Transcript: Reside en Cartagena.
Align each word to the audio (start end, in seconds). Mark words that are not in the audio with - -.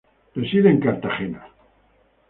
Reside 0.35 0.69
en 0.71 0.79
Cartagena. 0.85 1.41